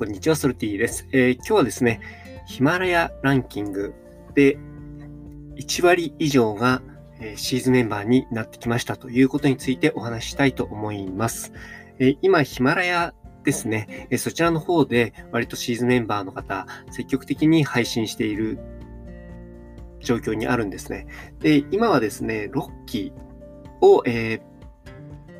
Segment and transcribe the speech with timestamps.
[0.00, 2.00] こんにちは、ソルティです、えー、今日はですね、
[2.46, 3.92] ヒマラヤランキング
[4.34, 4.56] で
[5.56, 6.80] 1割以上が、
[7.20, 11.52] えー、シーズンメンバーになってきましたということについてお話ししたいと思います。
[11.98, 13.14] えー、今、ヒマラヤ
[13.44, 18.58] ですね、えそちらの方で割とシーズンメンバーの方、積極的に配信している
[19.98, 21.08] 状況にあるんですね。
[21.40, 23.12] で、今はですね、6期
[23.82, 24.49] を、えー、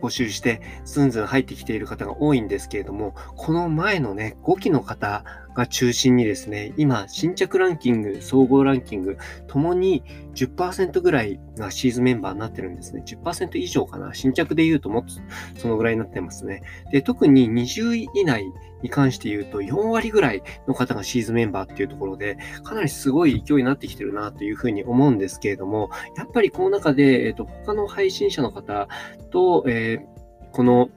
[0.00, 5.24] 募集して、ずんずん入ってきている方が多いんですけれども、この前のね、5期の方
[5.58, 9.18] が中心にですね、今、新着ランキング、総合ランキング、
[9.48, 10.04] ともに
[10.36, 13.02] 10%ぐらいがシーズンメンバーになってるんですね。
[13.04, 14.14] 10%以上かな。
[14.14, 15.14] 新着で言うともっと
[15.60, 16.62] そのぐらいになってますね。
[16.92, 18.44] で、特に20位以内
[18.82, 28.86] に関して言うと、4割ぐらいの方がシーズンメンバーっていうところで、かなりすごい勢いになってきてるなというふうに思うんですけれども、やっぱりこの中で、えっ、と、他の配信者の方
[29.30, 30.88] と、えー、この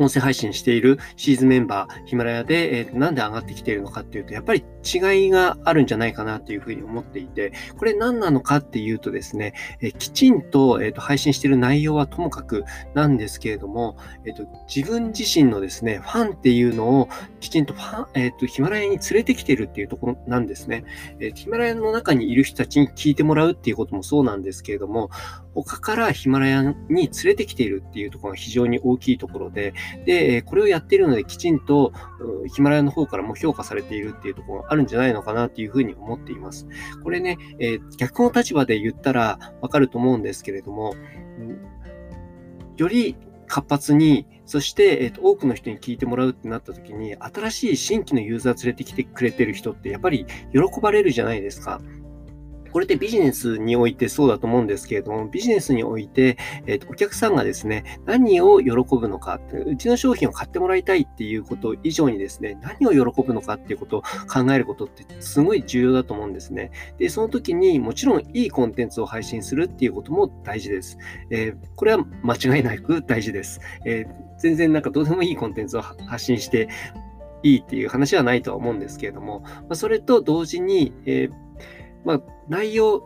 [0.00, 12.64] 音声配信しているシーズンメンバー、ヒマラヤで、えー、なんで上がってきているのかっていうと、やっぱり違いがあるんじゃないかなっていうふうに思っていて、これ何なのかっていうとですね、え、きちんと,、えーと、配信している内容はともかく
[12.94, 17.08] なんですけれども、えーと、自分自身のですね、ファンっていうのを
[17.40, 20.84] きちんとファン、えーと、ヒマラヤに連れてきているっていうところなんですね。
[21.18, 25.10] えー、ヒマラヤの中にいる人たちに聞いてもらうっていうこともそうなんですけれども、
[25.54, 29.74] 他からヒマラヤに連れてきているっていうところが非常に大きいところで、
[30.06, 31.92] で、これをやっているのできちんと
[32.54, 36.68] ヒマラヤの方からも評価されているっていうところがあるんじゃないのかなっていうふうに思っています。
[37.02, 40.94] これね、えー、逆の立場で言ったらわかると思うんですけれども、
[42.76, 43.16] より
[43.48, 51.80] 活発に、そして、えーと、多くの人に聞いてもらうってなった時に、新しい新規のユーザー連れてきてくれてる人ってやっぱり喜ばれるじゃないですか。
[52.72, 66.70] これってビジネスにおいてそうだと思うんですけれども、ビジネスにおいて、えーと、お客さんがですね、何を喜ぶのか、うちの商品を買ってもらいたいっていうこと以上にですね、何を喜ぶのかっていうことを考えることってすごい重要だと思うんですね。
[66.98, 70.98] で、その時にもちろんいいコンテンツを配信するっていうことも大事です。
[71.30, 73.60] えー、これは間違いなく大事です。
[73.84, 76.68] えー、全然なんかどうでもいいコンテンツを発信して
[77.42, 81.50] いいっていう話はないとは思うんですけれども、まあ、それと同時に、えー
[82.04, 83.02] まあ、内容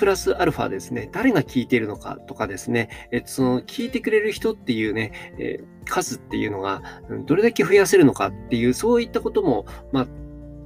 [0.00, 6.82] プラスアルファですね、誰が聞いているのかとかですね、えっと、その聞いてくれる人っていうね、えー、数っていうのが、
[7.26, 10.06] どれだけ増やせるのかっていう、そういったことも、まあ、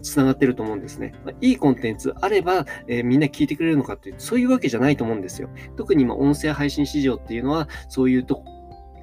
[0.03, 1.15] つながってると思うんですね。
[1.25, 5.49] まあ、いいコンテンツあれば、えー、みんな聞いてくれるのかっていう、そういうわけじゃないと思うんですよ。
[5.77, 8.45] 特に今、音声配信市場っていうのは、そういうと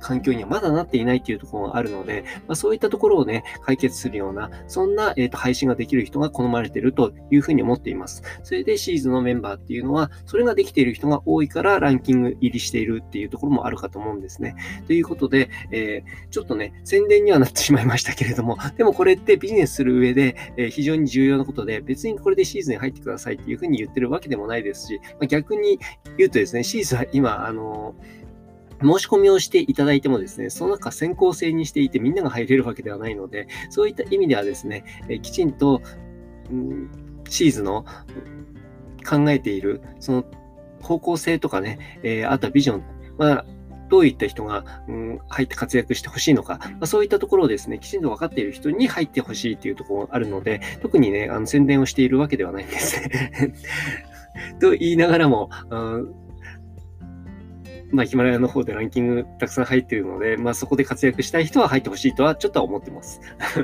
[0.01, 8.23] 環境にはまだなっていないっていうところがあるので、まあ、そういったところをね、解決するような、そんな、えーと、配信ができる人が好まれているというふうに思っています。
[8.43, 14.55] それでシーズンのメンバーっていうのは、それができている人が多いからランキング入りしているっていうところもあるかと思うんですね。
[14.87, 25.79] ということで、えー、ちょっとね、宣伝にはなってしまいましたけれども、 でもこれってビジネスする上で、えー、非常に重要なことで、別にこれでシーズンに入ってくださいっていうふうに言ってるわけでもないですし、まあ、逆に
[26.17, 28.21] 言うとですね、シーズンは今、あのー
[28.81, 35.81] 申し込みをしていただいてもですね、その中先行制にしていてみんなが入れるわけではないので、そういった意味ではですね、えきちんと、
[36.49, 36.91] うん、
[37.29, 37.85] シーズの
[39.07, 40.25] 考えている、その
[40.81, 42.83] 方向性とかね、えー、あとはビジョン、
[43.17, 43.45] まあ、
[43.89, 53.01] どういった人が、うん、入って活躍してほしいのか、まあ、そういったところをですね、きちんと分かっている人に入ってほしいというところがあるので、特にね、あの宣伝をしているわけではないんです。
[54.59, 56.15] と言いながらも、うん
[57.91, 63.21] まあ、ヒマラヤの方でランキングたくさん入っているので、まあ、そこで活躍したい人は入ってほしいとはちょっとは思ってます。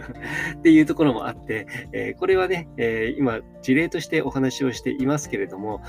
[0.58, 5.82] っていうところもあって、えー、これはね、えー、今、事例としてお話をしていますけれども、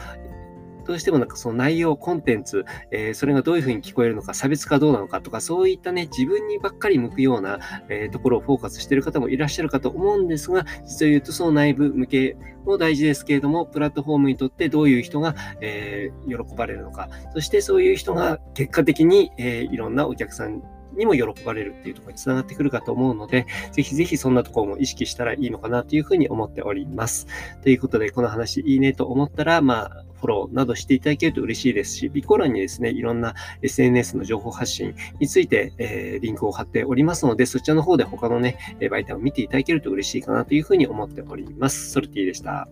[0.89, 7.59] どうしてもなんかその内容、コンテンツ、えー、それがどういうふうに聞こえるのか、差別化どうなのかとか、そういったね、自分にばっかり向くような、
[7.91, 20.63] えー、ところをフォーカスしている方もいらっしゃるかと思うんですが、実を言うとその内部向けも大事ですけれども、プラットフォームにとってどういう人が、えー、喜ばれるのか、そしてそういう人が結果的に、えいろんなお客さん
[20.99, 27.27] にも喜ばれるっていうところにつながってくるかと思うので、ぜひぜひそんなところも意識したらいいのかなというふうに思っております。
[27.63, 41.91] ということで、この話いいねと思ったら、まあ、フォローなどしていただけると嬉しいですし、備考欄にですね、いろんな SNS の情報発信について、えー、リンクを貼っておりますので、そちらの方で他のね、媒体を見ていただけると嬉しいかなというふうに思っております。
[41.91, 42.69] ソルティでした。